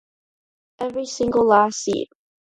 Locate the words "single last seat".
1.05-2.09